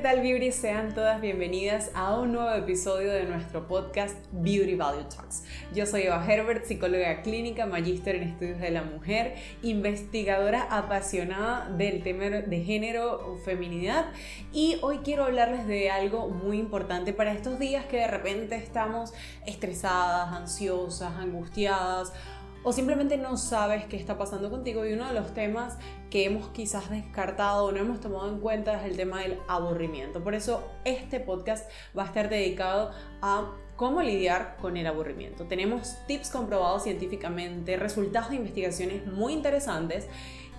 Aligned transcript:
tal 0.00 0.22
Beauty? 0.22 0.50
Sean 0.50 0.94
todas 0.94 1.20
bienvenidas 1.20 1.90
a 1.94 2.18
un 2.18 2.32
nuevo 2.32 2.50
episodio 2.54 3.12
de 3.12 3.24
nuestro 3.24 3.68
podcast 3.68 4.16
Beauty 4.32 4.74
Value 4.74 5.04
Talks. 5.04 5.44
Yo 5.74 5.84
soy 5.84 6.02
Eva 6.02 6.24
Herbert, 6.26 6.64
psicóloga 6.64 7.20
clínica, 7.20 7.66
magíster 7.66 8.14
en 8.14 8.22
estudios 8.22 8.58
de 8.60 8.70
la 8.70 8.82
mujer, 8.82 9.34
investigadora 9.62 10.62
apasionada 10.70 11.68
del 11.76 12.02
tema 12.02 12.24
de 12.24 12.64
género 12.64 13.38
feminidad 13.44 14.06
y 14.54 14.78
hoy 14.80 15.00
quiero 15.04 15.24
hablarles 15.24 15.66
de 15.66 15.90
algo 15.90 16.28
muy 16.28 16.58
importante 16.58 17.12
para 17.12 17.32
estos 17.32 17.58
días 17.58 17.84
que 17.84 17.98
de 17.98 18.06
repente 18.06 18.56
estamos 18.56 19.12
estresadas, 19.44 20.32
ansiosas, 20.32 21.12
angustiadas 21.18 22.14
o 22.62 22.72
simplemente 22.72 23.16
no 23.16 23.36
sabes 23.36 23.86
qué 23.86 23.96
está 23.96 24.18
pasando 24.18 24.50
contigo 24.50 24.84
y 24.84 24.92
uno 24.92 25.06
de 25.08 25.14
los 25.14 25.32
temas 25.32 25.78
que 26.10 26.24
hemos 26.24 26.48
quizás 26.48 26.90
descartado 26.90 27.66
o 27.66 27.72
no 27.72 27.78
hemos 27.78 28.00
tomado 28.00 28.28
en 28.28 28.40
cuenta 28.40 28.80
es 28.80 28.90
el 28.90 28.96
tema 28.96 29.22
del 29.22 29.38
aburrimiento. 29.48 30.22
Por 30.22 30.34
eso 30.34 30.68
este 30.84 31.20
podcast 31.20 31.70
va 31.96 32.02
a 32.02 32.06
estar 32.06 32.28
dedicado 32.28 32.90
a 33.22 33.52
cómo 33.76 34.02
lidiar 34.02 34.56
con 34.60 34.76
el 34.76 34.86
aburrimiento. 34.86 35.46
Tenemos 35.46 35.96
tips 36.06 36.30
comprobados 36.30 36.82
científicamente, 36.82 37.76
resultados 37.76 38.30
de 38.30 38.36
investigaciones 38.36 39.06
muy 39.06 39.32
interesantes 39.32 40.06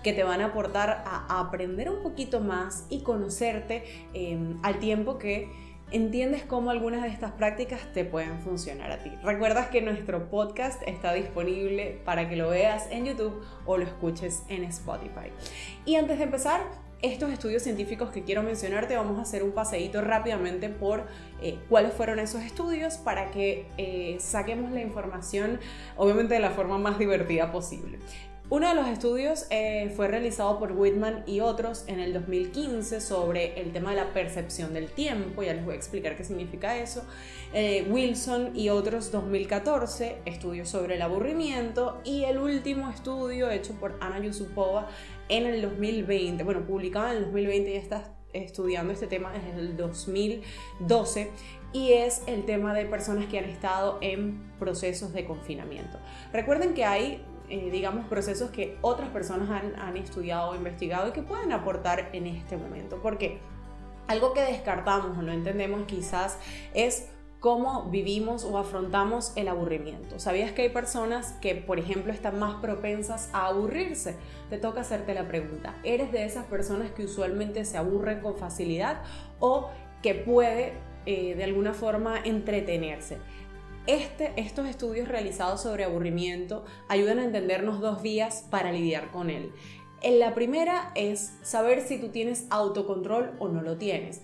que 0.02 0.14
te 0.14 0.24
van 0.24 0.42
a 0.42 0.46
aportar 0.48 1.04
a 1.06 1.40
aprender 1.40 1.90
un 1.90 2.02
poquito 2.02 2.40
más 2.40 2.88
y 2.90 3.04
conocerte 3.04 3.84
eh, 4.16 4.56
al 4.64 4.80
tiempo 4.80 5.20
que 5.20 5.71
entiendes 5.92 6.44
cómo 6.44 6.72
algunas 6.72 7.04
de 7.04 7.10
estas 7.10 7.32
prácticas 7.34 7.82
te 7.94 8.06
pueden 8.06 8.40
funcionar 8.40 8.92
a 8.92 9.04
ti. 9.04 9.12
Recuerdas 9.24 9.68
que 9.68 9.82
nuestro 9.82 10.30
podcast 10.30 10.82
está 10.88 11.14
disponible 11.14 12.02
para 12.06 12.30
que 12.30 12.36
lo 12.36 12.50
veas 12.50 12.88
en 12.90 13.06
YouTube 13.06 13.42
o 13.66 13.78
lo 13.78 13.84
escuches 13.84 14.44
en 14.48 14.64
Spotify. 14.64 15.32
Y 15.86 15.96
antes 15.96 16.18
de 16.18 16.24
empezar, 16.24 16.62
estos 17.02 17.32
estudios 17.32 17.64
científicos 17.64 18.12
que 18.12 18.24
quiero 18.24 18.44
mencionarte, 18.44 18.96
vamos 18.96 19.18
a 19.18 19.24
hacer 19.24 19.44
un 19.44 19.52
paseíto 19.52 20.02
rápidamente 20.02 20.70
por 20.70 21.08
eh, 21.42 21.60
cuáles 21.68 21.94
fueron 21.94 22.20
esos 22.20 22.44
estudios 22.44 22.98
para 22.98 23.32
que 23.32 23.66
eh, 23.78 24.18
saquemos 24.20 24.72
la 24.72 24.82
información, 24.82 25.60
obviamente 25.98 26.36
de 26.36 26.40
la 26.40 26.52
forma 26.52 26.78
más 26.78 27.00
divertida 27.00 27.52
posible. 27.52 27.98
Uno 28.52 28.68
de 28.68 28.76
los 28.76 28.90
estudios 28.90 29.48
eh, 29.50 29.94
fue 29.96 30.10
realizado 30.10 30.60
por 30.60 30.74
Whitman 30.74 31.24
y 31.26 31.40
otros 31.40 31.86
en 31.88 32.02
el 32.02 32.12
2015 32.12 33.00
sobre 33.00 33.58
el 33.62 33.72
tema 33.72 33.92
de 33.92 33.96
la 33.96 34.12
percepción 34.12 34.74
del 34.74 34.92
tiempo, 34.92 35.42
ya 35.42 35.54
les 35.54 35.64
voy 35.64 35.76
a 35.76 35.78
explicar 35.78 36.18
qué 36.18 36.26
significa 36.26 36.78
eso. 36.78 37.06
Eh, 37.54 37.88
Wilson 37.90 38.52
y 38.54 38.68
otros 38.68 39.10
2014, 39.10 40.18
estudios 40.26 40.68
sobre 40.68 40.96
el 40.96 41.02
aburrimiento 41.02 42.02
y 42.04 42.26
el 42.26 42.40
último 42.40 42.90
estudio 42.90 43.50
hecho 43.50 43.72
por 43.76 43.96
Ana 44.02 44.20
Yusupova 44.20 44.90
en 45.30 45.46
el 45.46 45.62
2020, 45.62 46.44
bueno, 46.44 46.68
publicado 46.68 47.08
en 47.08 47.20
el 47.20 47.24
2020 47.24 47.72
y 47.72 47.76
está 47.78 48.14
estudiando 48.34 48.92
este 48.92 49.08
tema 49.08 49.32
desde 49.32 49.62
el 49.62 49.78
2012 49.78 51.32
y 51.72 51.94
es 51.94 52.22
el 52.28 52.44
tema 52.44 52.74
de 52.74 52.86
personas 52.86 53.28
que 53.28 53.40
han 53.40 53.46
estado 53.46 53.98
en 54.02 54.52
procesos 54.60 55.14
de 55.14 55.24
confinamiento. 55.24 56.00
Recuerden 56.34 56.74
que 56.74 56.84
hay 56.84 57.24
eh, 57.52 57.70
digamos, 57.70 58.06
procesos 58.08 58.50
que 58.50 58.78
otras 58.82 59.10
personas 59.10 59.50
han, 59.50 59.80
han 59.80 59.98
estudiado 59.98 60.52
o 60.52 60.56
investigado 60.56 61.10
y 61.10 61.12
que 61.12 61.22
pueden 61.22 61.52
aportar 61.52 62.10
en 62.14 62.26
este 62.26 62.56
momento. 62.56 63.00
Porque 63.02 63.40
algo 64.08 64.34
que 64.34 64.42
descartamos 64.42 65.18
o 65.18 65.22
no 65.22 65.32
entendemos 65.32 65.84
quizás 65.86 66.38
es 66.74 67.10
cómo 67.42 67.90
vivimos 67.90 68.46
o 68.46 68.58
afrontamos 68.58 69.34
el 69.36 69.48
aburrimiento. 69.48 70.20
¿Sabías 70.20 70.52
que 70.52 70.62
hay 70.62 70.70
personas 70.70 71.34
que, 71.42 71.56
por 71.56 71.80
ejemplo, 71.80 72.14
están 72.14 72.40
más 72.40 72.62
propensas 72.62 73.30
a 73.34 73.48
aburrirse? 73.48 74.16
Te 74.50 74.58
toca 74.58 74.82
hacerte 74.82 75.14
la 75.14 75.28
pregunta, 75.28 75.76
¿eres 75.84 76.12
de 76.12 76.24
esas 76.24 76.46
personas 76.46 76.92
que 76.92 77.04
usualmente 77.04 77.66
se 77.66 77.78
aburren 77.78 78.22
con 78.22 78.38
facilidad 78.38 79.02
o 79.40 79.70
que 80.04 80.14
puede 80.14 80.74
eh, 81.06 81.36
de 81.36 81.44
alguna 81.44 81.74
forma 81.74 82.20
entretenerse? 82.24 83.18
Este, 83.88 84.34
estos 84.38 84.68
estudios 84.68 85.08
realizados 85.08 85.62
sobre 85.62 85.84
aburrimiento 85.84 86.66
ayudan 86.88 87.20
a 87.20 87.26
entendernos 87.26 87.80
dos 87.80 88.02
vías 88.02 88.46
para 88.50 88.72
lidiar 88.72 89.12
con 89.12 89.30
él. 89.30 89.52
En 90.02 90.20
la 90.20 90.34
primera 90.34 90.92
es 90.96 91.38
saber 91.42 91.82
si 91.82 92.00
tú 92.00 92.10
tienes 92.10 92.48
autocontrol 92.50 93.34
o 93.40 93.50
no 93.50 93.62
lo 93.62 93.78
tienes. 93.78 94.22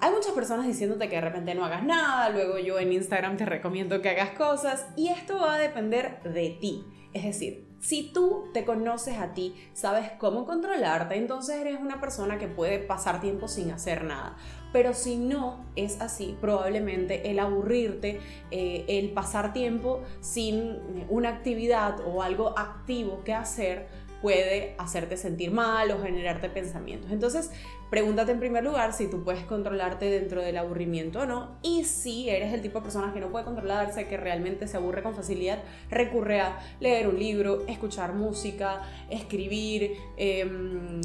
Hay 0.00 0.12
muchas 0.12 0.32
personas 0.32 0.66
diciéndote 0.66 1.08
que 1.08 1.16
de 1.16 1.20
repente 1.20 1.54
no 1.54 1.64
hagas 1.64 1.84
nada, 1.84 2.30
luego 2.30 2.58
yo 2.58 2.78
en 2.78 2.92
Instagram 2.92 3.36
te 3.36 3.44
recomiendo 3.44 4.00
que 4.00 4.08
hagas 4.08 4.30
cosas 4.30 4.86
y 4.96 5.08
esto 5.08 5.38
va 5.38 5.56
a 5.56 5.58
depender 5.58 6.22
de 6.22 6.56
ti. 6.60 6.84
Es 7.12 7.24
decir, 7.24 7.69
si 7.80 8.10
tú 8.12 8.44
te 8.52 8.64
conoces 8.64 9.18
a 9.18 9.32
ti, 9.32 9.54
sabes 9.72 10.10
cómo 10.18 10.44
controlarte, 10.44 11.16
entonces 11.16 11.56
eres 11.56 11.80
una 11.80 12.00
persona 12.00 12.38
que 12.38 12.46
puede 12.46 12.78
pasar 12.78 13.20
tiempo 13.20 13.48
sin 13.48 13.70
hacer 13.70 14.04
nada. 14.04 14.36
Pero 14.72 14.94
si 14.94 15.16
no 15.16 15.64
es 15.76 16.00
así, 16.00 16.36
probablemente 16.40 17.30
el 17.30 17.38
aburrirte, 17.38 18.20
eh, 18.50 18.84
el 18.86 19.10
pasar 19.12 19.52
tiempo 19.52 20.02
sin 20.20 20.78
una 21.08 21.30
actividad 21.30 22.00
o 22.06 22.22
algo 22.22 22.56
activo 22.56 23.22
que 23.24 23.34
hacer, 23.34 23.88
puede 24.20 24.74
hacerte 24.78 25.16
sentir 25.16 25.50
mal 25.50 25.90
o 25.90 26.02
generarte 26.02 26.48
pensamientos. 26.48 27.10
Entonces, 27.10 27.50
pregúntate 27.90 28.32
en 28.32 28.40
primer 28.40 28.64
lugar 28.64 28.92
si 28.92 29.08
tú 29.08 29.24
puedes 29.24 29.44
controlarte 29.44 30.06
dentro 30.06 30.42
del 30.42 30.56
aburrimiento 30.56 31.20
o 31.20 31.26
no. 31.26 31.58
Y 31.62 31.84
si 31.84 32.28
eres 32.28 32.52
el 32.52 32.62
tipo 32.62 32.78
de 32.78 32.84
persona 32.84 33.12
que 33.12 33.20
no 33.20 33.30
puede 33.30 33.44
controlarse, 33.44 34.06
que 34.06 34.16
realmente 34.16 34.68
se 34.68 34.76
aburre 34.76 35.02
con 35.02 35.14
facilidad, 35.14 35.62
recurre 35.90 36.40
a 36.40 36.58
leer 36.80 37.08
un 37.08 37.18
libro, 37.18 37.66
escuchar 37.66 38.14
música, 38.14 38.82
escribir. 39.10 39.94
Em, 40.16 41.00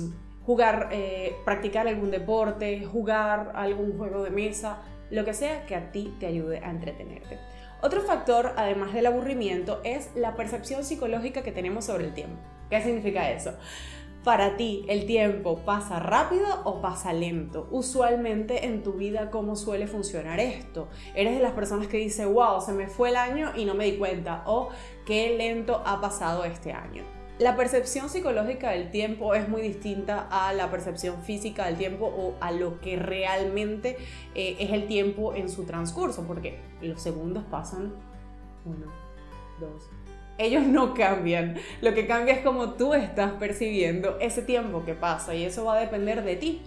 jugar, 0.45 0.89
eh, 0.91 1.35
practicar 1.43 1.87
algún 1.87 2.11
deporte, 2.11 2.85
jugar 2.85 3.51
algún 3.55 3.97
juego 3.97 4.23
de 4.23 4.29
mesa, 4.29 4.77
lo 5.09 5.25
que 5.25 5.33
sea 5.33 5.65
que 5.65 5.75
a 5.75 5.91
ti 5.91 6.13
te 6.19 6.27
ayude 6.27 6.59
a 6.59 6.69
entretenerte. 6.69 7.39
Otro 7.81 8.01
factor, 8.01 8.53
además 8.55 8.93
del 8.93 9.07
aburrimiento, 9.07 9.81
es 9.83 10.11
la 10.15 10.35
percepción 10.35 10.83
psicológica 10.83 11.43
que 11.43 11.51
tenemos 11.51 11.85
sobre 11.85 12.05
el 12.05 12.13
tiempo. 12.13 12.39
¿Qué 12.69 12.81
significa 12.81 13.29
eso? 13.31 13.53
Para 14.23 14.57
ti, 14.57 14.83
¿el 14.87 15.05
tiempo 15.05 15.59
pasa 15.59 15.99
rápido 15.99 16.47
o 16.63 16.81
pasa 16.81 17.13
lento? 17.13 17.67
Usualmente 17.69 18.65
en 18.65 18.81
tu 18.81 18.93
vida, 18.93 19.29
¿cómo 19.29 19.55
suele 19.55 19.85
funcionar 19.85 20.39
esto? 20.39 20.87
¿Eres 21.13 21.35
de 21.35 21.43
las 21.43 21.51
personas 21.51 21.85
que 21.85 21.97
dice, 21.97 22.25
wow, 22.25 22.59
se 22.59 22.73
me 22.73 22.87
fue 22.87 23.09
el 23.09 23.17
año 23.17 23.51
y 23.55 23.65
no 23.65 23.75
me 23.75 23.85
di 23.85 23.97
cuenta? 23.97 24.41
¿O 24.47 24.69
qué 25.05 25.37
lento 25.37 25.83
ha 25.85 26.01
pasado 26.01 26.43
este 26.43 26.73
año? 26.73 27.03
La 27.37 27.55
percepción 27.55 28.09
psicológica 28.09 28.71
del 28.71 28.89
tiempo 28.89 29.35
es 29.35 29.47
muy 29.47 29.61
distinta 29.61 30.27
a 30.31 30.53
la 30.53 30.71
percepción 30.71 31.21
física 31.21 31.65
del 31.65 31.75
tiempo 31.75 32.05
o 32.05 32.33
a 32.39 32.51
lo 32.51 32.79
que 32.79 32.95
realmente 32.95 33.97
eh, 34.33 34.55
es 34.57 34.71
el 34.71 34.87
tiempo 34.87 35.35
en 35.35 35.49
su 35.49 35.65
transcurso, 35.65 36.25
porque 36.25 36.57
los 36.81 36.99
segundos 36.99 37.43
pasan 37.51 37.93
uno, 38.65 38.87
dos, 39.59 39.89
ellos 40.37 40.63
no 40.63 40.93
cambian. 40.93 41.57
Lo 41.81 41.93
que 41.93 42.07
cambia 42.07 42.35
es 42.35 42.41
como 42.41 42.73
tú 42.73 42.93
estás 42.93 43.31
percibiendo 43.33 44.17
ese 44.19 44.41
tiempo 44.41 44.83
que 44.85 44.93
pasa 44.93 45.33
y 45.33 45.43
eso 45.43 45.65
va 45.65 45.77
a 45.77 45.79
depender 45.79 46.23
de 46.23 46.35
ti. 46.35 46.61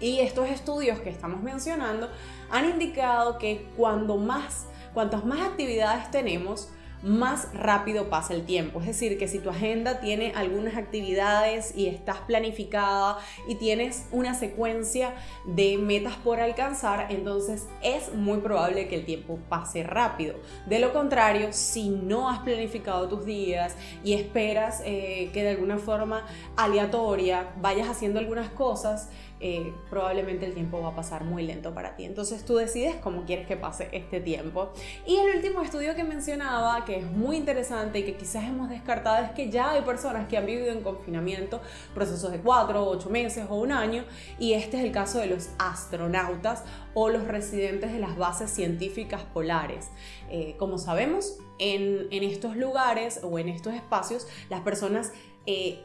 Y 0.00 0.18
estos 0.18 0.48
estudios 0.48 0.98
que 1.00 1.10
estamos 1.10 1.42
mencionando 1.42 2.08
han 2.50 2.68
indicado 2.68 3.38
que 3.38 3.68
cuando 3.76 4.16
más, 4.16 4.66
cuantas 4.94 5.24
más 5.24 5.40
actividades 5.40 6.10
tenemos, 6.10 6.70
más 7.02 7.52
rápido 7.54 8.08
pasa 8.08 8.34
el 8.34 8.44
tiempo. 8.44 8.80
Es 8.80 8.86
decir, 8.86 9.18
que 9.18 9.28
si 9.28 9.38
tu 9.38 9.50
agenda 9.50 10.00
tiene 10.00 10.32
algunas 10.34 10.76
actividades 10.76 11.76
y 11.76 11.86
estás 11.86 12.18
planificada 12.18 13.18
y 13.48 13.56
tienes 13.56 14.06
una 14.12 14.34
secuencia 14.34 15.14
de 15.44 15.78
metas 15.78 16.16
por 16.16 16.40
alcanzar, 16.40 17.06
entonces 17.10 17.66
es 17.82 18.14
muy 18.14 18.38
probable 18.38 18.88
que 18.88 18.96
el 18.96 19.04
tiempo 19.04 19.38
pase 19.48 19.82
rápido. 19.82 20.36
De 20.66 20.78
lo 20.78 20.92
contrario, 20.92 21.48
si 21.52 21.90
no 21.90 22.30
has 22.30 22.40
planificado 22.40 23.08
tus 23.08 23.24
días 23.24 23.76
y 24.04 24.14
esperas 24.14 24.82
eh, 24.84 25.30
que 25.32 25.42
de 25.42 25.50
alguna 25.50 25.78
forma 25.78 26.26
aleatoria 26.56 27.52
vayas 27.60 27.88
haciendo 27.88 28.20
algunas 28.20 28.50
cosas, 28.50 29.08
eh, 29.44 29.74
probablemente 29.90 30.46
el 30.46 30.54
tiempo 30.54 30.80
va 30.80 30.90
a 30.90 30.94
pasar 30.94 31.24
muy 31.24 31.42
lento 31.42 31.74
para 31.74 31.96
ti. 31.96 32.04
Entonces 32.04 32.44
tú 32.44 32.54
decides 32.54 32.94
cómo 32.96 33.24
quieres 33.24 33.48
que 33.48 33.56
pase 33.56 33.88
este 33.90 34.20
tiempo. 34.20 34.72
Y 35.04 35.16
el 35.16 35.34
último 35.34 35.62
estudio 35.62 35.96
que 35.96 36.04
mencionaba, 36.04 36.84
que 36.84 36.91
es 36.96 37.10
muy 37.10 37.36
interesante 37.36 38.00
y 38.00 38.04
que 38.04 38.16
quizás 38.16 38.44
hemos 38.44 38.68
descartado, 38.68 39.24
es 39.24 39.30
que 39.32 39.50
ya 39.50 39.70
hay 39.70 39.82
personas 39.82 40.28
que 40.28 40.36
han 40.36 40.46
vivido 40.46 40.72
en 40.72 40.82
confinamiento 40.82 41.60
procesos 41.94 42.30
de 42.32 42.38
4, 42.38 42.86
8 42.86 43.10
meses 43.10 43.46
o 43.48 43.56
un 43.56 43.72
año. 43.72 44.04
Y 44.38 44.54
este 44.54 44.78
es 44.78 44.84
el 44.84 44.92
caso 44.92 45.18
de 45.18 45.26
los 45.26 45.50
astronautas 45.58 46.64
o 46.94 47.08
los 47.08 47.26
residentes 47.26 47.92
de 47.92 47.98
las 47.98 48.16
bases 48.16 48.50
científicas 48.50 49.22
polares. 49.22 49.90
Eh, 50.30 50.56
como 50.58 50.78
sabemos, 50.78 51.38
en, 51.58 52.08
estos 52.10 52.56
lugares 52.56 53.20
o 53.22 53.38
en 53.38 53.48
estos 53.48 53.74
espacios, 53.74 54.26
las 54.48 54.60
personas... 54.60 55.12
Eh, 55.46 55.80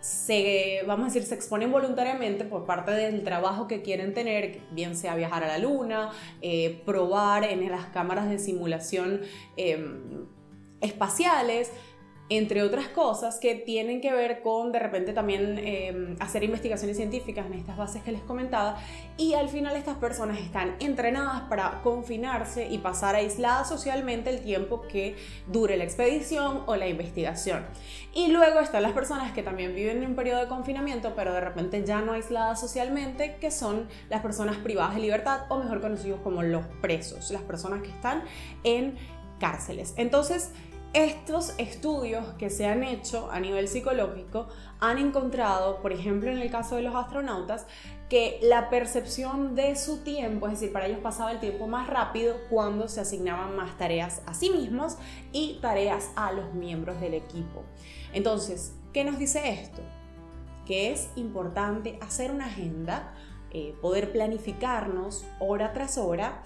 se, 0.00 0.82
vamos 0.86 1.04
a 1.04 1.06
decir, 1.08 1.24
se 1.24 1.34
exponen 1.34 1.70
voluntariamente 1.70 2.44
por 2.44 2.64
parte 2.64 2.90
del 2.92 3.22
trabajo 3.22 3.68
que 3.68 3.82
quieren 3.82 4.14
tener, 4.14 4.60
bien 4.70 4.96
sea 4.96 5.14
viajar 5.14 5.44
a 5.44 5.46
la 5.46 5.58
luna, 5.58 6.10
eh, 6.40 6.82
probar 6.86 7.44
en 7.44 7.70
las 7.70 7.86
cámaras 7.86 8.28
de 8.30 8.38
simulación 8.38 9.20
em, 9.56 10.26
espaciales, 10.80 11.70
entre 12.30 12.62
otras 12.62 12.86
cosas 12.88 13.38
que 13.40 13.56
tienen 13.56 14.00
que 14.00 14.12
ver 14.12 14.40
con 14.40 14.70
de 14.70 14.78
repente 14.78 15.12
también 15.12 15.58
em, 15.58 16.16
hacer 16.20 16.44
investigaciones 16.44 16.96
científicas 16.96 17.44
en 17.46 17.54
estas 17.54 17.76
bases 17.76 18.04
que 18.04 18.12
les 18.12 18.22
comentaba 18.22 18.78
y 19.16 19.34
al 19.34 19.48
final 19.48 19.74
estas 19.76 19.96
personas 19.96 20.38
están 20.38 20.76
entrenadas 20.78 21.42
para 21.42 21.82
confinarse 21.82 22.68
y 22.68 22.78
pasar 22.78 23.16
aisladas 23.16 23.68
socialmente 23.68 24.30
el 24.30 24.42
tiempo 24.42 24.82
que 24.82 25.16
dure 25.48 25.76
la 25.76 25.82
expedición 25.82 26.62
o 26.66 26.76
la 26.76 26.86
investigación. 26.86 27.66
Y 28.14 28.28
luego 28.28 28.60
están 28.60 28.84
las 28.84 28.92
personas 28.92 29.32
que 29.32 29.42
también 29.42 29.74
viven 29.74 29.98
en 30.04 30.10
un 30.10 30.14
periodo 30.14 30.38
de 30.38 30.46
confinamiento 30.46 31.14
pero 31.16 31.34
de 31.34 31.40
repente 31.40 31.84
ya 31.84 32.00
no 32.00 32.12
aisladas 32.12 32.60
socialmente, 32.60 33.38
que 33.40 33.50
son 33.50 33.88
las 34.08 34.22
personas 34.22 34.56
privadas 34.58 34.94
de 34.94 35.00
libertad 35.00 35.46
o 35.48 35.58
mejor 35.58 35.80
conocidos 35.80 36.20
como 36.20 36.44
los 36.44 36.64
presos, 36.80 37.32
las 37.32 37.42
personas 37.42 37.82
que 37.82 37.88
están 37.88 38.22
en 38.62 38.96
cárceles. 39.40 39.94
Entonces, 39.96 40.52
estos 40.92 41.54
estudios 41.58 42.26
que 42.36 42.50
se 42.50 42.66
han 42.66 42.82
hecho 42.82 43.30
a 43.30 43.38
nivel 43.38 43.68
psicológico 43.68 44.48
han 44.80 44.98
encontrado, 44.98 45.80
por 45.82 45.92
ejemplo 45.92 46.30
en 46.30 46.38
el 46.38 46.50
caso 46.50 46.76
de 46.76 46.82
los 46.82 46.94
astronautas, 46.94 47.66
que 48.08 48.40
la 48.42 48.70
percepción 48.70 49.54
de 49.54 49.76
su 49.76 49.98
tiempo, 49.98 50.46
es 50.46 50.54
decir, 50.54 50.72
para 50.72 50.86
ellos 50.86 50.98
pasaba 50.98 51.30
el 51.30 51.38
tiempo 51.38 51.68
más 51.68 51.86
rápido 51.88 52.34
cuando 52.50 52.88
se 52.88 53.00
asignaban 53.00 53.54
más 53.54 53.78
tareas 53.78 54.22
a 54.26 54.34
sí 54.34 54.50
mismos 54.50 54.96
y 55.30 55.60
tareas 55.62 56.10
a 56.16 56.32
los 56.32 56.54
miembros 56.54 57.00
del 57.00 57.14
equipo. 57.14 57.62
Entonces, 58.12 58.74
¿qué 58.92 59.04
nos 59.04 59.16
dice 59.16 59.48
esto? 59.48 59.82
Que 60.66 60.90
es 60.90 61.10
importante 61.14 62.00
hacer 62.02 62.32
una 62.32 62.46
agenda, 62.46 63.14
eh, 63.52 63.76
poder 63.80 64.10
planificarnos 64.10 65.24
hora 65.38 65.72
tras 65.72 65.98
hora 65.98 66.42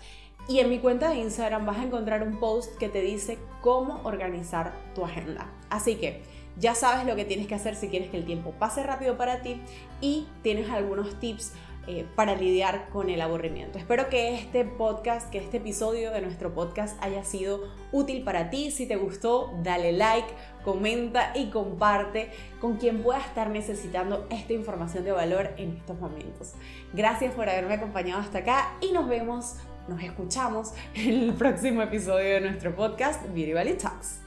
y 0.49 0.59
en 0.59 0.69
mi 0.69 0.79
cuenta 0.79 1.11
de 1.11 1.17
Instagram 1.17 1.65
vas 1.67 1.79
a 1.79 1.85
encontrar 1.85 2.23
un 2.23 2.39
post 2.39 2.77
que 2.77 2.89
te 2.89 3.01
dice 3.01 3.39
cómo 3.63 4.01
organizar 4.05 4.75
tu 4.95 5.05
agenda. 5.05 5.51
Así 5.71 5.97
que 5.97 6.23
ya 6.57 6.75
sabes 6.75 7.07
lo 7.07 7.17
que 7.17 7.25
tienes 7.25 7.47
que 7.47 7.55
hacer 7.55 7.75
si 7.75 7.89
quieres 7.89 8.11
que 8.11 8.17
el 8.19 8.25
tiempo 8.25 8.53
pase 8.59 8.83
rápido 8.83 9.17
para 9.17 9.43
ti 9.43 9.61
y 10.01 10.27
tienes 10.43 10.71
algunos 10.71 11.19
tips 11.19 11.53
eh, 11.87 12.07
para 12.15 12.35
lidiar 12.35 12.89
con 12.91 13.11
el 13.11 13.21
aburrimiento. 13.21 13.79
Espero 13.79 14.09
que 14.09 14.35
este 14.35 14.65
podcast, 14.65 15.31
que 15.31 15.39
este 15.39 15.59
episodio 15.59 16.11
de 16.11 16.21
nuestro 16.21 16.55
podcast 16.55 17.03
haya 17.03 17.25
sido 17.25 17.71
útil 17.93 18.25
para 18.25 18.51
ti. 18.51 18.71
Si 18.71 18.87
te 18.87 18.97
gustó, 18.97 19.53
dale 19.63 19.93
like, 19.93 20.29
comenta 20.65 21.33
y 21.35 21.51
comparte 21.51 22.31
con 22.61 22.77
quien 22.77 23.03
pueda 23.03 23.21
estar 23.21 23.51
necesitando 23.51 24.27
esta 24.31 24.53
información 24.53 25.05
de 25.05 25.13
valor 25.13 25.51
en 25.57 25.77
estos 25.77 25.99
momentos. 26.01 26.55
Gracias 26.93 27.35
por 27.35 27.49
haberme 27.49 27.75
acompañado 27.75 28.21
hasta 28.21 28.39
acá 28.39 28.75
y 28.81 28.93
nos 28.93 29.09
vemos 29.09 29.57
nos 29.87 30.03
escuchamos 30.03 30.73
en 30.95 31.25
el 31.25 31.35
próximo 31.35 31.83
episodio 31.83 32.35
de 32.35 32.41
nuestro 32.41 32.75
podcast 32.75 33.23
Beauty 33.35 33.53
Valley 33.53 33.75
Talks. 33.75 34.24